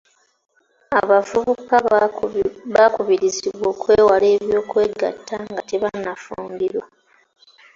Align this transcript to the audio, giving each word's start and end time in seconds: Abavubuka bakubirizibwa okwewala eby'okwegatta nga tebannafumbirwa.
Abavubuka 0.99 1.75
bakubirizibwa 2.75 3.65
okwewala 3.73 4.27
eby'okwegatta 4.35 5.35
nga 5.49 5.61
tebannafumbirwa. 5.69 6.85